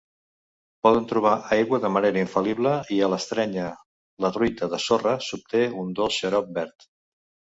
[0.85, 3.67] Poden trobar aigua de manera infal·lible, i a l'estrènyer
[4.25, 6.91] la truita de sorra s'obté un "dolç xarop verd".